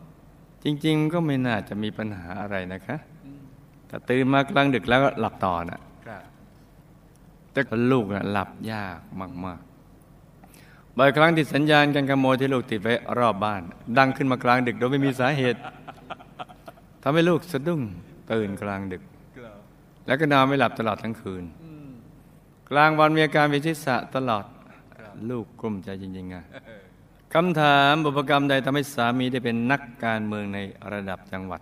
[0.64, 3.42] จริง ๆ ก็ไม่น่าจะมีปัญหาอะไรนะคะอืม
[3.88, 5.91] แต่ตื่นมากลางดึกแล้วก็หลับต่อน่ะครับ
[7.52, 7.60] แต่
[7.92, 9.00] ลูกน่ะหลับยาก
[9.44, 13.62] มากๆบ่อยครั้งที่สัญญาณการขโมยที่ลูกติดไว้รอบบ้าน
[13.98, 15.60] ดังขึ้นมากลางดึกโดยไม่มีสาเหตุ
[17.02, 17.80] ทำให้ลูกสะดุ้ง
[18.32, 19.02] ตื่นกลางดึก
[20.06, 21.44] แล้วก็นอนไม่หลับตลอดทั้งคืน
[22.70, 24.44] กลางวันมีอาการเวียนศีรษะตลอด
[25.30, 26.44] ลูกกลุ้มใจจริงๆอะ
[27.34, 30.58] คำถามบุพกรรมใดทำให้สามีได้เป็นนักการเมืองใน
[30.92, 31.60] ระดับจังหวัด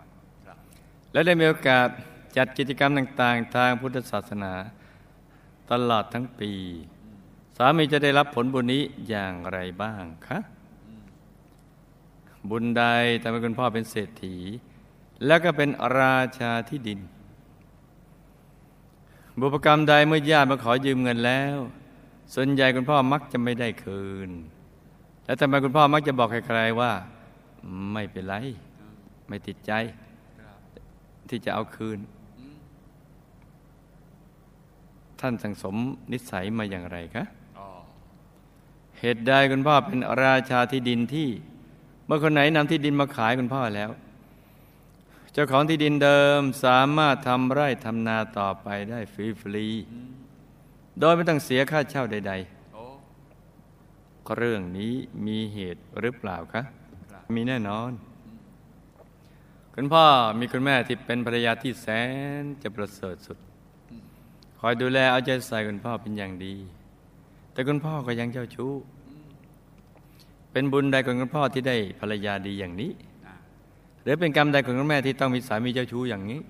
[1.13, 1.89] และได้มีโอกาส
[2.37, 4.53] จัดกิจกรรมต่าง ๆ ทางพุทธศาสนา
[5.71, 6.53] ตลอดทั้งปี
[7.57, 10.39] สามีจะได้รับผลบุญนี้อย่างไรบ้างคะ
[12.51, 12.85] บุญใด
[13.23, 14.37] ทำให้คุณพ่อเป็นเศรษฐี
[15.27, 17.01] แล้วก็เป็นราชาที่ดิน
[19.41, 21.57] บุพกรรมใดเมื่อญาติมาขอยืมเงินแล้ว
[22.35, 24.31] ส่วนใหญ่คุณพ่อมักจะไม่ได้คืน
[25.25, 26.93] แล้วทำไมคุณพ่อมักจะบอกใครๆว่า
[27.93, 28.35] ไม่เป็นไร
[29.29, 29.73] ไม่ติดใจ
[31.29, 31.99] ที่จะเอาคืน
[32.39, 32.57] อืม
[35.21, 35.77] ท่านสังสม
[36.13, 37.25] นิสัยมาอย่างไรคะ
[37.59, 37.69] อ๋อ
[39.01, 41.29] เหตุใดคุณพ่อเป็นราชาที่ดินที่
[42.07, 43.91] เมื่อคนไหนนำที่ดินมาขายคุณพ่อแล้ว
[45.33, 49.17] เจ้าของที่ดินเดิมสามารถทำไร่ทำนาต่อไปได้ฟ
[49.55, 52.33] รีอืมๆโดยไม่ต้องเสียค่าเช่าใด
[52.75, 54.95] โอ้ๆเรื่องนี้
[55.27, 56.63] มีเหตุหรือเปล่าคะ
[57.11, 57.93] ครับมีแน่นอน
[59.75, 60.05] คุณพ่อ
[60.39, 61.87] มีคุณแม่ที่เป็นภรรยาที่แส
[62.41, 63.39] นจะประเสริฐสุด
[64.61, 66.55] คอยดูแลเอาใจใส่คุณพ่อเป็นอย่างดี
[67.53, 68.73] แต่คุณพ่อก็ยังเจ้าชู้
[70.53, 72.91] เป็นบุญใดของคุณพ่อที่ได้ภรรยาดีอย่างนี้
[74.03, 76.41] หรือเป็นกรรมใดของคุณแม่ที่ต้องมีสามีเจ้าชู้อย่างนี้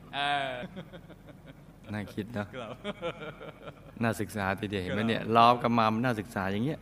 [1.93, 2.47] น่าคิดเนาะ
[4.03, 6.79] น่าศึกษาทีเดียวเห็นไหมเนี่ยล้อกันมามน่าศึกษาอย่างเงี้ย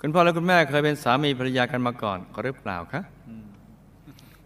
[0.00, 3.02] คุณพ่อและคุณแม่เคยเป็นสามีภรรยากันมาก่อนหรือเปล่าคะ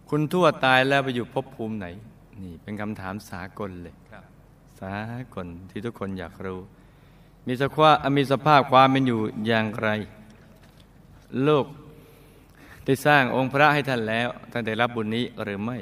[0.09, 1.87] คุณทั่วตายแล้วไปอยู่ภพภูมิไหน
[2.41, 4.23] นี่เป็นคำถามสากลเลยครับ
[4.79, 4.93] สา
[5.33, 6.59] กลที่ทุกคนอยากรู้
[7.47, 9.89] มีสภาพมีสภาพความเป็นอยู่อย่างไร
[11.43, 11.65] โลก
[12.85, 15.77] ได้สร้างองค์พระให้ท่านแล้วท่านได้รับบุญนี้หรือไม่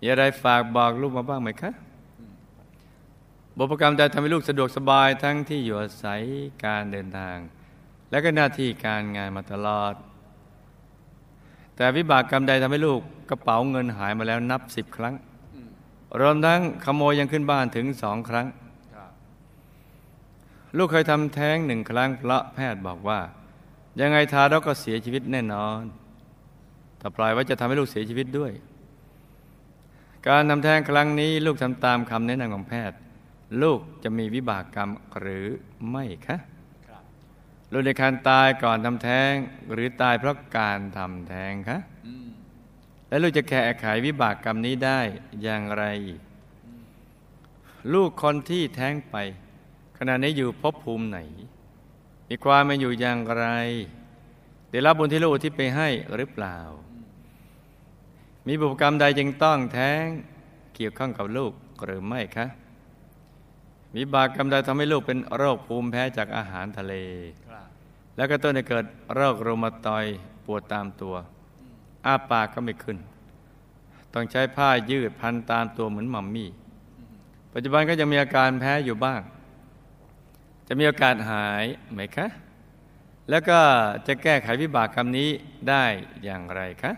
[0.00, 1.70] มีอะไรฝากบอกลูกมาบ้างไหมคะ
[3.56, 6.20] บุพกรรมใดทำให้ลูกสะดวกสบายทั้งที่อยู่อาศัย
[6.64, 7.36] การเดินทาง
[8.10, 9.94] และก็หน้าที่การงานมาตลอด
[11.76, 15.14] แต่วิบากกรรมใดทำให้ลูกกระเป๋าเงินหายมาแล้วนับสิบครั้ง
[16.20, 18.46] รวมทั้งขโมยยังขึ้นบ้านถึงสองครั้ง
[18.94, 19.10] ครับ
[20.76, 23.20] ลูกเคยทำแท้งหนึ่งครั้งเพราะแพทย์บอกว่า
[24.00, 25.82] ยังไงทารกก็เสียชีวิตแน่นอน
[27.00, 28.52] ถ้าปล่อยไว้จะทำให้ลูกเสียชีวิตด้วย
[30.28, 32.98] การทำแท้งครั้งนี้ ลูกทำตามคำแนะนำของแพทย์
[33.62, 35.46] ลูกจะมีวิบากกรรมหรือ
[35.90, 36.36] ไม่คะ
[36.88, 37.02] ครับ
[37.72, 39.32] ลูกในการตายก่อนทำแท้ง
[39.72, 41.97] หรือตายเพราะการทำแท้งคะอืม
[43.08, 45.00] และลูกจะแก้ไขวิบากกรรมนี้ได้
[45.42, 45.84] อย่างไร
[47.92, 49.16] ลูกคนที่แท้งไป
[49.98, 51.18] ขณะนี้อยู่ภพภูมิไหน
[52.28, 53.46] มีความเป็นอยู่อย่างไร
[54.70, 56.58] ได้รับบุญที่ลูกที่ไปให้หรือเปล่า
[58.46, 60.04] มีบุพกรรมใดจึงต้องแท้ง
[60.74, 61.52] เกี่ยวข้องกับลูก
[61.84, 62.46] หรือไม่คะ
[63.94, 66.94] มีบากกรรมใดทำให้ลูกเป็นโรคภูมิแพ้จากอาหารทะเล
[68.16, 70.04] แล้วก็ต้นเกิดโรครูมาตอย
[70.46, 71.16] ปวดตามตัว
[72.06, 72.98] อ้าปากก็ไม่ขึ้น
[74.14, 76.50] ต้องใช้ผ้ายืดพันตามตัวเหมือนมัมมี่
[77.52, 79.20] ปัจจุบันก็ยังมีอาการแพ้อยู่บ้าง
[80.68, 82.26] จะมีโอกาสหายไหมคะ
[83.30, 83.60] แล้วก็
[84.06, 85.28] จะแก้ไขวิบากกรรมนี้
[85.68, 85.84] ได้
[86.24, 86.92] อย่างไรคะ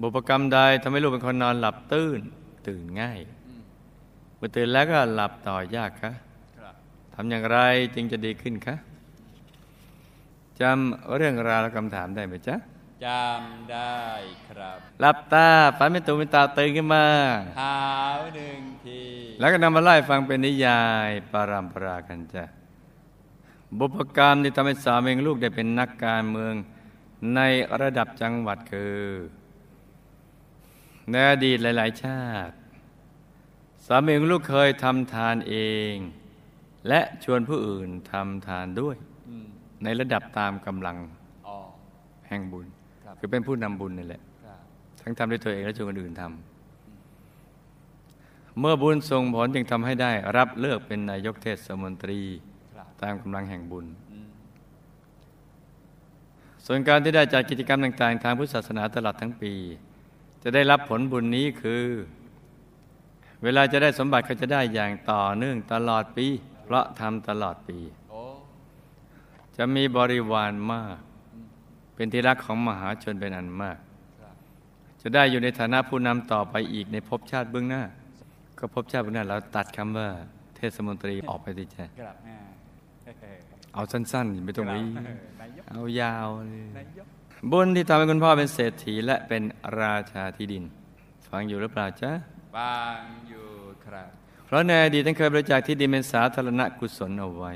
[0.00, 2.20] บุพกรรมใดทำให้ลูกเป็นคนนอนหลับตื่น
[2.68, 3.62] ตื่นง่ายอืม
[4.36, 6.12] เมื่อตื่นแล้วก็หลับต่อยากคะ
[6.58, 6.74] ครับ
[7.14, 7.58] ทำอย่างไร
[7.94, 8.76] จึงจะดีขึ้นคะ
[10.60, 12.56] จำเรื่องราวและคำถามได้ไหมจ๊ะ
[13.04, 14.00] จำได้
[14.48, 17.06] ครับหลับตาฝันเป็นตูเป็นตาตื่นขึ้นมา
[17.60, 17.78] หา
[18.16, 19.02] วหนึ่งที
[19.40, 22.44] แล้วก็นำมาไล่ฟังเป็นนิยายปรามปรากันจ้ะ
[23.78, 26.54] บุพกรรมที่ทำให้สามเองลูกได้เป็นนักการเมือง
[27.34, 27.40] ใน
[27.80, 29.00] ระดับจังหวัดคือ
[31.10, 32.54] ในอดีตหลาย ๆ ชาติ
[33.86, 35.56] สามีของลูกเคยทำทานเอ
[35.92, 35.94] ง
[36.88, 38.96] และชวนผู้อื่นทำทานด้วย
[39.28, 39.46] อืม
[39.82, 40.96] ในระดับตามกำลัง
[41.46, 41.56] อ๋อ
[42.28, 42.66] แห่งบุญ
[43.10, 44.58] ครับคือเป็นผู้นำบุญนี่แหละครับ
[45.02, 52.20] ทั้งทำด้วยตัวเองและชวนคนอื่นทำเมื่อบุญส่งผลจึงทำให้ได้รับเลือกเป็นนายกเทศมนตรี
[52.74, 54.28] ครับตามกำลังแห่งบุญอืม
[56.66, 59.52] ส่วนการที่ได้จัดกิจกรรมต่าง ๆ ทางพุทธศาสนาตลอดทั้งปี
[60.42, 61.84] จะได้รับผลบุญนี้คือ
[63.42, 66.26] เวลาจะได้สมบัติก็จะได้อย่างต่อเนื่องตลอดปี
[66.64, 67.78] เพราะทำตลอดปี
[68.10, 68.22] โอ้
[69.56, 70.98] จะมีบริวารมาก
[72.00, 73.78] เป็นที่รักของมหาชนเป็นอันมาก
[74.20, 74.34] ครับ
[75.02, 77.82] จะได้อยู่ในฐานะผู้นำต่อไปอีกในภพชาติเบื้องหน้า
[78.58, 80.08] ก็ภพชาติเบื้องหน้าเราตัดคำว่า
[80.56, 82.38] เทศมนตรีออกไปดิจ้ะกลับอ่า
[83.20, 83.38] เออ
[83.74, 87.06] เอาสั้นๆไม่ต้องนี้เออนายกเอายาวเลยนายก
[87.50, 89.42] บุญที่ทำให้คุณพ่อเป็นเศรษฐีและเป็น
[89.80, 90.64] ราชาที่ดิน
[91.28, 92.12] ฟังอยู่หรือเปล่าจ๊ะ
[92.56, 93.46] บางอยู่
[93.84, 94.08] ครับ
[94.46, 97.52] เพราะในอดีตท่านเคยบริจาคที่ดินเป็นสาธารณกุศลเอาไว้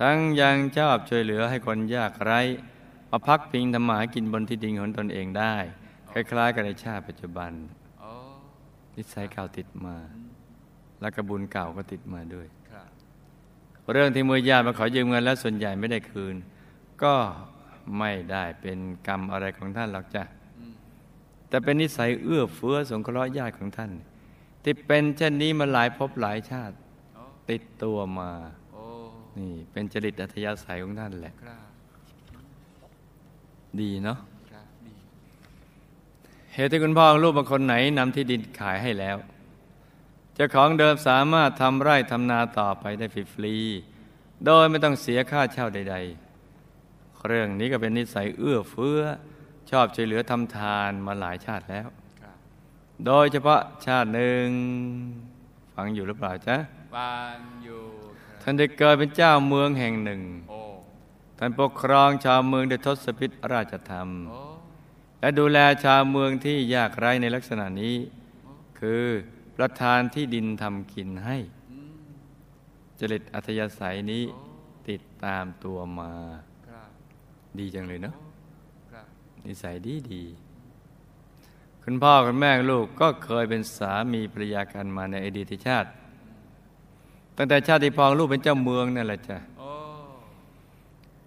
[0.00, 2.40] ทั้งยังชอบช่วยเหลือให้คนยากไร้
[3.14, 5.54] มาพักพิงทำมาหากินบนที่ดินของตนเองได้
[6.12, 7.52] คล้ายๆกับในชาติปัจจุบัน
[8.96, 9.96] นิสัยเก่าติดมา
[11.00, 12.46] และกระบุญเก่าก็ติดมาด้วย
[13.92, 16.36] เรื่องที่มือญาติมาขอยืมเงินแล้วส่วนใหญ่ไม่ได้คืน
[17.02, 17.14] ก็
[17.98, 20.24] ไม่ได้เป็นกรรมอะไรของท่านหรอกจ้ะ
[21.48, 23.92] แต่เป็นนิสัยเอื้อเฟื้อสงเคราะห์ญาติของท่าน
[24.62, 26.74] ที่เป็นเช่นนี้มาหลายภพหลายชาติ
[27.50, 28.30] ติดตัวมา
[29.38, 31.34] นี่เป็นจริตอัธยาศัยของท่านแหละ
[33.80, 34.18] ดีเนาะ
[34.50, 34.92] ครับดี
[36.54, 39.16] เหตุที่คุณพ่อของลูกบางคนไหนนำที่ดินขายให้แล้ว
[40.34, 49.00] เจ้าของเดิมสามารถทำไร่ทำนาต่อไปได้ฟรีๆโดยไม่ต้องเสียค่าเช่าใด ๆ เรื่องนี้ก็เป็นนิสัยเอื้อเฟื้อ
[49.70, 51.86] ชอบช่วยเหลือทำทานมาหลายชาติแล้ว
[52.20, 52.36] ครับ
[53.06, 54.46] โดยเฉพาะชาติหนึ่ง
[55.74, 56.56] ฟังอยู่หรือเปล่าจ๊ะ
[56.96, 57.82] บางอยู่
[58.22, 60.51] ครับท่านได้เกิดเป็นเจ้าเมืองแห่งหนึ่งโอ้
[61.44, 64.08] ท่านปกครองชาวเมืองด้วยทศพิธราชธรรม
[65.20, 67.96] และดูแลชาวเมืองที่ยากไร้ในลักษณะนี้
[68.80, 69.04] คือ
[69.56, 71.36] ประธานที่ดินทำกินให้
[73.00, 74.24] จริตอัธยาศัยนี้
[74.88, 76.12] ติดตามตัวมา
[77.58, 78.14] ดีจังเลยเนาะ
[79.46, 80.24] นิสัยดีดี
[81.82, 85.88] คุณพ่อคุณแม่ลูกก็เคยเป็นสามีภรรยากันมาในอดีตชาติ
[87.36, 89.38] ตั้งแต่ชาติพองลูกเป็นเจ้าเมืองนั่นแหละจ้ะ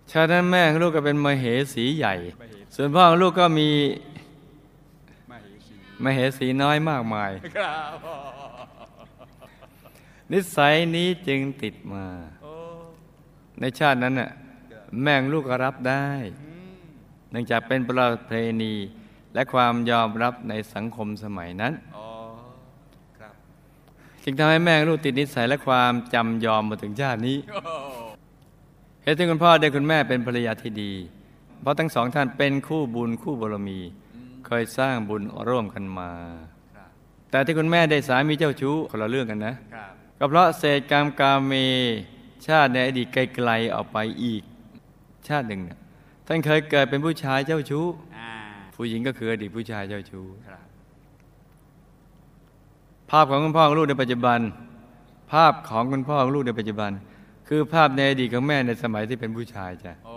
[0.05, 2.13] โอ้ชาตินั้นแม่ของลูกก็เป็นมเหสีใหญ่
[2.75, 3.69] ส่วนพ่อของลูกก็มี
[5.31, 7.31] มาเหสีมเหสีน้อยมากมาย
[10.31, 12.05] นิสัยนี้จึงติดมา
[13.59, 14.31] ในชาตินั้นน่ะ
[15.01, 16.07] แม่งลูกก็รับได้
[17.31, 18.73] เนื่องจากเป็นประเพณี
[19.33, 21.73] และความยอมรับในสังคมสมัยนั้น
[24.23, 27.37] จึงทำให้แม่งลูกติดนิสัยและความจำยอมมาถึงชาตินี้
[29.05, 30.91] เหตุที่คุณพ่อได้คุณแม่เป็นภรรยาที่ดี
[31.61, 33.79] เพราะทั้งสองท่านเป็นคู่บุญคู่บารมี
[34.45, 36.11] เคยสร้างบุญร่วมกันมา
[37.31, 39.55] แต่ที่คุณแม่ได้สามีเจ้าชู้คนละเรื่องกันนะ
[40.19, 41.53] ก็เพราะเศษกรรมกาเม
[42.47, 44.41] ชาติในอดีตไกลๆออกไปอีก
[45.27, 45.77] ชาติหนึ่งนี่ย
[46.27, 47.85] ท่านเคยเกิดเป็นผู้ชายเจ้าชู้
[48.75, 50.25] ผู้หญิงก็คืออดีตผู้ชายเจ้าชู้
[53.09, 54.39] ภาพของคุณพ่อของลูกในปัจจุบัน
[55.31, 56.91] ภาพของคุณพ่อของลูกในปัจจุบัน
[57.47, 60.15] คือภาพในอดีตของแม่ในสมัยที่เป็นผู้ชายจ้ะโอ้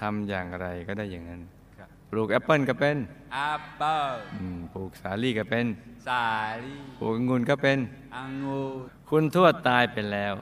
[0.00, 1.40] ทำอย่างไรก็ได้อย่างนั้น
[1.78, 2.96] ครับปลูกแอปเปิลก็เป็น
[3.34, 5.66] แอปเปิ้ลอืมปลูกสาลี่ก็เป็น
[6.08, 6.26] สา
[6.64, 7.78] ลีปลูกองุ่นก็เป็น
[8.16, 8.72] องุ่น
[9.08, 10.34] คุณทวดตายไปแล้ว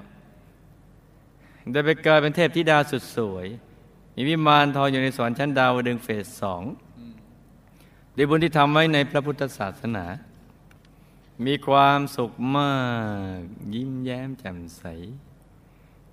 [1.73, 3.47] ได้ไปเกิดเป็นเทพธิดาสุดสวย
[4.15, 6.63] มีวิมานทองอยู่ในสวรรค์ชั้นดาวดึงส์เฟสสอง
[6.99, 7.15] อืม
[8.17, 10.05] ด้วยบุญที่ทำไว้ในพระพุทธศาสนา
[11.47, 12.75] มีความสุขมา
[13.39, 13.41] ก
[13.75, 14.85] ยิ้มแย้มแจ่มใส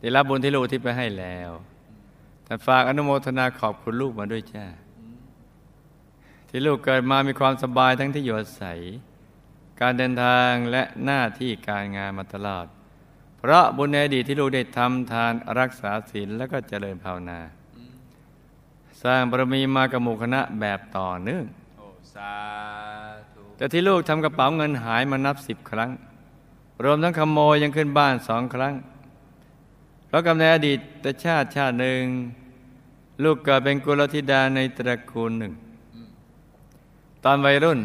[0.06, 1.52] ได้รับบุญที่ลูกที่ไปให้แล้ว
[2.46, 4.66] แต่ฝากอนุโมทนาขอบคุณลูกมาด้วยจ้า
[6.50, 8.80] ที่ลูกเกิดมามีความสบายทั้งที่อยู่อาศัย
[9.82, 12.66] การเดินทางและหน้าที่การงานมาตลอด
[13.40, 17.40] เพราะบุญในอดีตที่ลูกได้ทำทานรักษาศีลแล้วก็เจริญภาวนา
[19.04, 21.46] สร้างบารมีมากับหมู่คณะแบบต่อเนื่อง
[23.58, 25.92] แต่ที่ลูกทำกระเป๋าเงินหายมานับสิบครั้ง
[26.84, 28.76] รวมทั้งขโมยยังขึ้นบ้านสองครั้ง
[30.16, 32.04] ราะกำเนิดอดีตแต่ชาติชาติหนึ่ง
[33.24, 35.54] ลูกเกิดเป็นกุลธิดาในตระกูลหนึ่ง
[37.24, 37.80] ตอนวัยรุ่น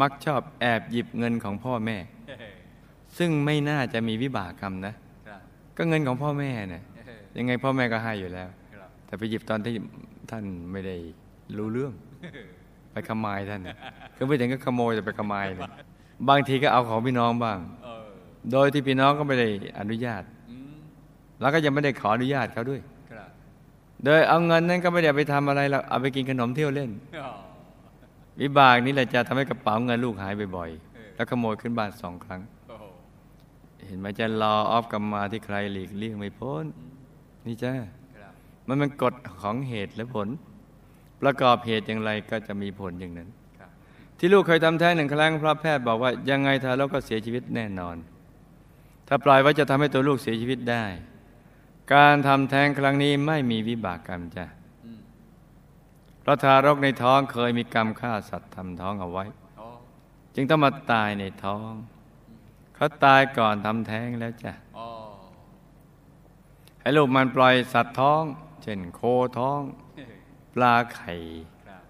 [0.00, 1.96] มักชอบแอบหยิบเงินของพ่อแม่
[3.18, 4.94] ซึ่งไม่น่าจะมีวิบากกรรมนะ
[5.76, 6.82] ก็เงินของพ่อแม่เนี่ย
[7.36, 8.48] ยังไงพ่อแม่ก็ให้อยู่แล้ว
[9.06, 9.74] แต่ไปหยิบตอนที่
[10.30, 10.96] ท่านไม่ได้
[11.56, 11.92] รู้เรื่อง
[12.90, 13.76] ไปขมายท่านน่ะ
[14.16, 15.72] คือไม่ถึงก็ขโมยแต่ไปขมายเนี่ย
[16.28, 17.58] บางทีก็เอาของพี่น้องบ้าง
[18.52, 20.22] โดยที่พี่น้องก็ไม่ได้อนุญาต
[21.44, 22.80] แล้วก็ยังไม่ได้ขออนุญาตเขาด้วย
[23.10, 23.28] ครับ
[24.04, 26.90] โดยเอาเงินนั้นก็ไม่ได้เอาไปทำอะไรหรอกเอาไปกินขนมเที่ยวเล่น
[27.22, 27.30] อ๋อ
[28.40, 32.84] วิบากนี้แหละจะทำให้กระเป๋าเงินลูกหายบ่อยเออๆแล้วขโมยขึ้นบ้านสองครั้งโอ้โห
[33.86, 36.64] เห็นไหมจะรอออฟกรรมมาที่ใครหลีกเลี่ยงไม่พ้น
[37.46, 37.74] นี่จ้า
[38.16, 38.32] ครับ
[38.68, 40.30] มันเป็นกฎของเหตุและผลอ
[41.22, 43.28] ประกอบเหตุอย่างไรก็จะมีผลอย่างนั้น
[43.58, 43.70] ครับ
[44.18, 47.96] ที่ลูกเคยทำแท้งหนึ่งครั้งเพราะแพทย์บอกว่ายังไงทารกก็เสียชีวิตแน่นอน
[49.08, 50.84] ถ้าปล่อยไว้จะทำให้ตัวลูกเสียชีวิตได้
[51.92, 54.46] การทำแท้งครั้งนี้ไม่มีวิบากกรรมจ้ะ
[54.84, 55.00] อืม
[56.20, 59.24] เพราะทารกในท้องเคยมีกรรมฆ่าสัตว์ทำท้องเอาไว้
[59.56, 59.66] โอ้
[60.34, 61.72] จึงต้องมาตายในท้อง
[62.74, 64.86] เขาตายก่อนทำแท้งแล้วจ้ะโอ้
[66.80, 68.22] ให้ลูกมันปล่อยสัตว์ท้อง
[68.62, 69.00] เช่นโค
[69.38, 69.60] ท้อง
[70.54, 71.12] ปลาไข่
[71.66, 71.82] ครับ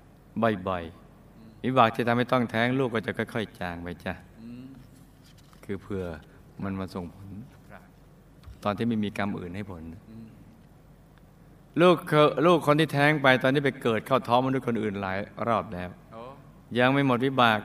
[0.68, 4.66] บ่อยๆวิบากจะทำให้ต้องแท้งลูกก็จะค่อยๆจางไปจ้ะอืม
[5.64, 6.04] คือเพื่อ
[6.62, 7.53] มันมาส่งผลครับ
[8.64, 10.24] ตอนที่ไม่มีกรรมอื่นให้ผลอืม
[11.80, 12.12] ลูกเค
[12.46, 16.22] ลูกคนที่แท้งไปตอนนี้ไปเกิดเข้าท้องมนุษย์คนอื่นหลายรอบแล้วโอ้
[16.78, 17.58] ยังไม่หมดวิบาก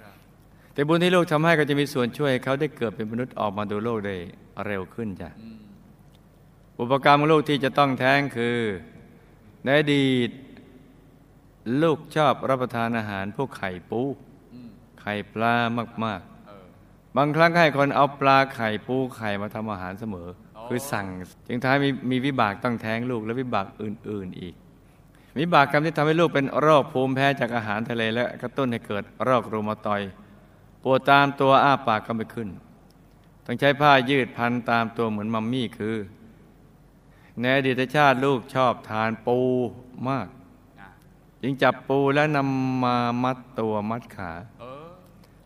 [0.00, 0.14] ครับ
[0.72, 4.16] แต่บุญที่ลูกทำให้ก็จะมีส่วนช่วยให้เขาได้เกิดเป็นมนุษย์ออกมาดูโลกได้
[4.66, 5.56] เร็วขึ้นจ้ะอืม
[6.80, 8.58] อุปกรรมของลูกที่จะต้องแท้งคือ
[9.64, 10.30] ในอดีต
[11.82, 14.02] ลูกชอบรับประทานอาหารพวกไข่ปู
[14.52, 14.68] อืม
[15.00, 16.33] ไข่ปลามากเออๆ
[17.16, 21.06] บางครั้งก็ให้คนเอาปลาไข่ปูไข่มาทำอาหารเสมออ๋อคือสั่ง
[21.48, 24.54] จึงทำให้มีมีวิบากต้องแท้งลูกและวิบากอื่น ๆอีก
[25.38, 30.08] วิบากกรรมที่ทำให้ลูกเป็นโรคภูมิแพ้จากอาหารทะเลและกระตุ้นให้เกิดโรครูมาตอยด์
[30.82, 32.48] ปวดตามตัวอ้าปากก็ไม่ขึ้น
[33.44, 35.96] ต้องใช้ผ้ายืดพันตามตัวเหมือนมัมมี่คือ
[37.40, 39.38] ในอดีตชาติลูกชอบทานปู
[40.08, 40.28] มาก
[40.80, 40.88] อะ
[41.42, 44.73] จึงจับปูแล้วนำมามัดตัวมัดขาเออ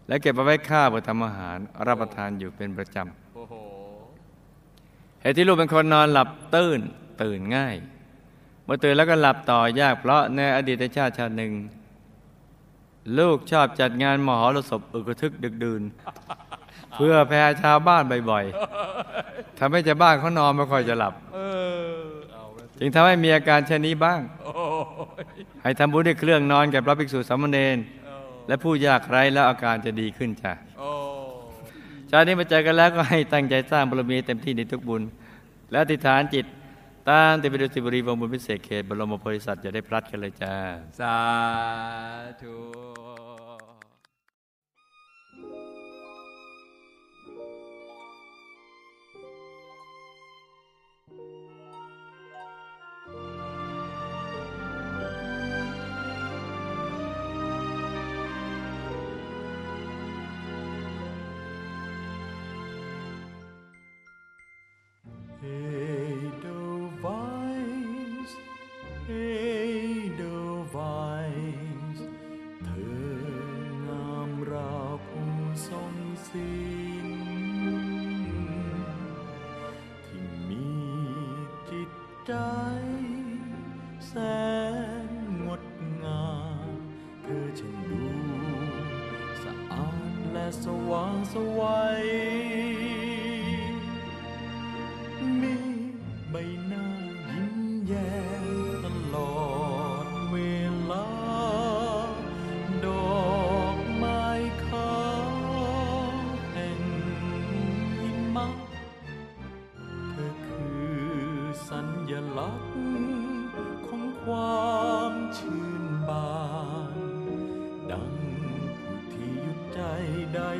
[0.08, 2.96] และเก็บเอาไว้ข้าวเพื่อทำอาหารรับประทานอยู่เป็นประจ
[3.34, 6.80] โอ้โหำเหตุที่ลูกเป็นคนนอนหลับตื่น
[7.22, 7.76] ตื่นง่าย
[8.64, 11.52] เมื่อตื่นแล้วก็หลับต่อยากเพราะในอดีตชาติชาติหนึ่ง
[13.18, 15.82] ลูกชอบจัดงานมหรสพอึกระทึกดึกดื่น
[16.96, 21.38] เพื่อแพ้ชาวบ้านบ่อยๆทำให้ชาวบ้านเขานอนไม่ค่อยจะหลับเอ
[21.90, 24.52] อเอาละสิจึงทำให้มีอาการเช่นนี้บ้างโอ้
[25.22, 25.24] ย
[25.62, 27.97] ให้ทำบุญด้วยเครื่องนอนแก่พระภิกษุสามเณรเออ
[28.48, 30.90] และผู้ยากไร้แล้วอาการจะดีขึ้นจ้ะโอ้
[32.10, 35.02] ชาตินี้มาเจอกันแล้วก็ให้ตั้งใจสร้างบารมีเต็มที่ในทุกบุญ
[35.70, 36.46] และอธิษฐานจิต
[37.10, 40.54] ตามติปิฎกสิบรีวงบุญพิเศษเขตบรมโพธิสัตว์จะได้พลัดกันเลยจ้า
[40.98, 41.16] สา
[42.40, 42.54] ธุ